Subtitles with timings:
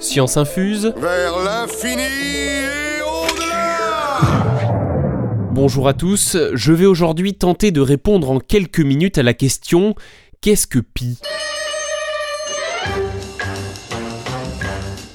[0.00, 0.94] Science infuse.
[0.96, 4.18] Vers l'infini et au-delà
[5.52, 9.94] Bonjour à tous, je vais aujourd'hui tenter de répondre en quelques minutes à la question
[10.40, 11.18] Qu'est-ce que pi?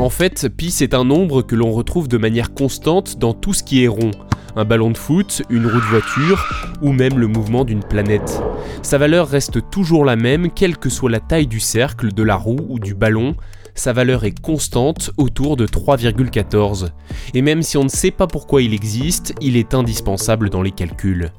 [0.00, 3.62] En fait, pi c'est un nombre que l'on retrouve de manière constante dans tout ce
[3.62, 4.10] qui est rond.
[4.56, 6.44] Un ballon de foot, une roue de voiture
[6.82, 8.42] ou même le mouvement d'une planète.
[8.82, 12.34] Sa valeur reste toujours la même quelle que soit la taille du cercle, de la
[12.34, 13.36] roue ou du ballon.
[13.76, 16.88] Sa valeur est constante autour de 3,14.
[17.34, 20.72] Et même si on ne sait pas pourquoi il existe, il est indispensable dans les
[20.72, 21.30] calculs.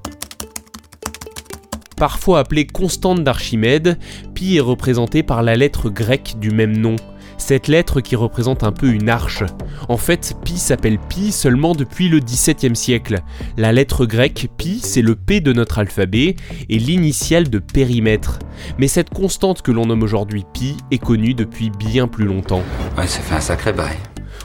[1.98, 3.98] Parfois appelée constante d'Archimède,
[4.36, 6.96] pi est représentée par la lettre grecque du même nom.
[7.38, 9.44] Cette lettre qui représente un peu une arche.
[9.90, 13.20] En fait, pi s'appelle pi seulement depuis le XVIIe siècle.
[13.58, 16.36] La lettre grecque pi, c'est le P de notre alphabet
[16.70, 18.40] et l'initiale de périmètre.
[18.78, 22.64] Mais cette constante que l'on nomme aujourd'hui pi est connue depuis bien plus longtemps.
[22.98, 23.98] Ouais, ça fait un sacré bail.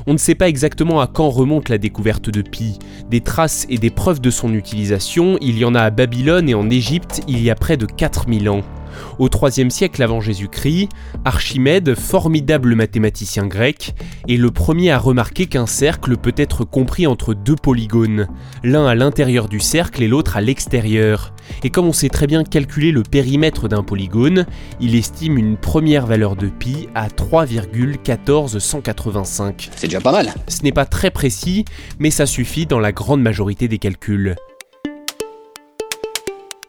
[0.07, 2.79] On ne sait pas exactement à quand remonte la découverte de pi.
[3.11, 6.55] Des traces et des preuves de son utilisation, il y en a à Babylone et
[6.55, 8.63] en Égypte il y a près de 4000 ans.
[9.19, 10.89] Au IIIe siècle avant Jésus-Christ,
[11.25, 13.95] Archimède, formidable mathématicien grec,
[14.29, 18.29] est le premier à remarquer qu'un cercle peut être compris entre deux polygones,
[18.63, 21.35] l'un à l'intérieur du cercle et l'autre à l'extérieur.
[21.63, 24.47] Et comme on sait très bien calculer le périmètre d'un polygone,
[24.81, 29.71] il estime une première valeur de pi à 3,14185.
[29.77, 30.33] C'est déjà pas mal.
[30.49, 31.65] Ce n'est pas très précis,
[31.99, 34.37] mais ça suffit dans la grande majorité des calculs.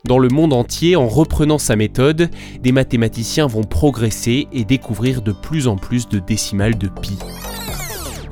[0.05, 5.31] Dans le monde entier, en reprenant sa méthode, des mathématiciens vont progresser et découvrir de
[5.31, 7.17] plus en plus de décimales de pi.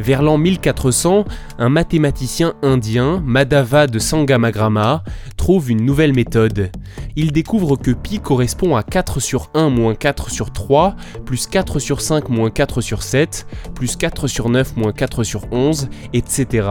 [0.01, 1.25] Vers l'an 1400,
[1.59, 5.03] un mathématicien indien, Madhava de Sangamagrama,
[5.37, 6.71] trouve une nouvelle méthode.
[7.15, 11.77] Il découvre que pi correspond à 4 sur 1 moins 4 sur 3, plus 4
[11.77, 13.45] sur 5 moins 4 sur 7,
[13.75, 16.67] plus 4 sur 9 moins 4 sur 11, etc.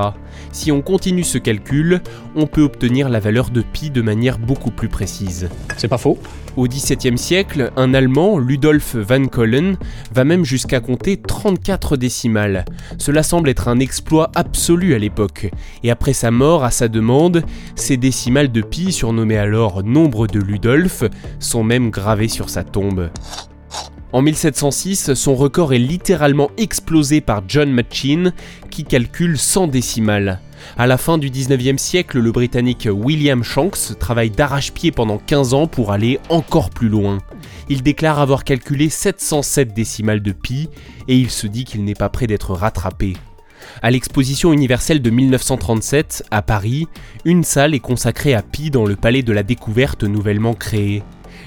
[0.50, 2.00] Si on continue ce calcul,
[2.34, 5.48] on peut obtenir la valeur de pi de manière beaucoup plus précise.
[5.76, 6.18] C'est pas faux.
[6.56, 9.76] Au XVIIe siècle, un Allemand, Ludolf van Collen,
[10.12, 12.64] va même jusqu'à compter 34 décimales.
[12.98, 15.50] Cela semble être un exploit absolu à l'époque,
[15.82, 17.42] et après sa mort, à sa demande,
[17.75, 21.04] ces décimales de pi, surnommées alors nombre de Ludolf,
[21.38, 23.10] sont même gravées sur sa tombe.
[24.12, 28.32] En 1706, son record est littéralement explosé par John Machin,
[28.69, 30.41] qui calcule 100 décimales.
[30.76, 35.66] À la fin du 19e siècle, le Britannique William Shanks travaille d'arrache-pied pendant 15 ans
[35.66, 37.19] pour aller encore plus loin.
[37.69, 40.69] Il déclare avoir calculé 707 décimales de pi
[41.09, 43.15] et il se dit qu'il n'est pas prêt d'être rattrapé.
[43.82, 46.87] À l'exposition universelle de 1937, à Paris,
[47.25, 51.03] une salle est consacrée à pi dans le palais de la découverte nouvellement créé.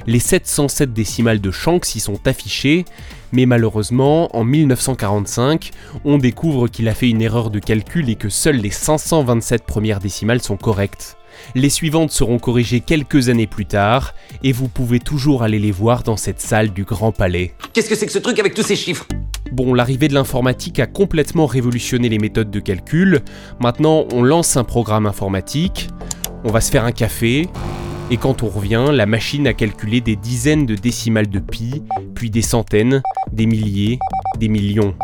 [0.07, 2.85] Les 707 décimales de Shanks y sont affichées,
[3.33, 5.71] mais malheureusement, en 1945,
[6.05, 9.99] on découvre qu'il a fait une erreur de calcul et que seules les 527 premières
[9.99, 11.17] décimales sont correctes.
[11.55, 14.13] Les suivantes seront corrigées quelques années plus tard,
[14.44, 17.55] et vous pouvez toujours aller les voir dans cette salle du Grand Palais.
[17.73, 19.07] Qu'est-ce que c'est que ce truc avec tous ces chiffres?
[19.51, 23.21] Bon, l'arrivée de l'informatique a complètement révolutionné les méthodes de calcul.
[23.59, 25.89] Maintenant, on lance un programme informatique,
[26.44, 27.47] on va se faire un café,
[28.11, 31.83] et quand on revient, la machine a calculé des dizaines de décimales de pi,
[32.13, 33.01] puis des centaines,
[33.33, 33.99] des milliers,
[34.39, 34.95] des millions.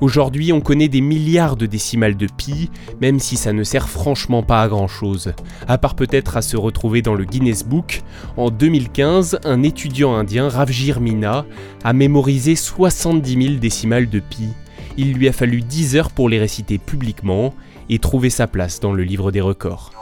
[0.00, 2.70] Aujourd'hui, on connaît des milliards de décimales de pi,
[3.00, 5.32] même si ça ne sert franchement pas à grand chose.
[5.68, 8.02] À part peut-être à se retrouver dans le Guinness Book,
[8.36, 11.46] en 2015, un étudiant indien, Ravjir Mina,
[11.84, 14.48] a mémorisé 70 000 décimales de pi.
[14.96, 17.54] Il lui a fallu 10 heures pour les réciter publiquement
[17.88, 19.92] et trouver sa place dans le livre des records.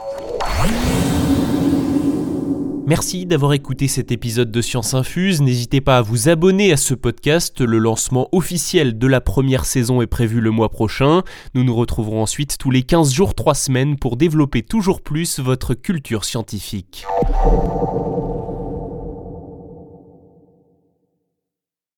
[2.87, 5.41] Merci d'avoir écouté cet épisode de Science Infuse.
[5.41, 7.61] N'hésitez pas à vous abonner à ce podcast.
[7.61, 11.23] Le lancement officiel de la première saison est prévu le mois prochain.
[11.53, 15.75] Nous nous retrouverons ensuite tous les 15 jours, 3 semaines pour développer toujours plus votre
[15.75, 17.05] culture scientifique.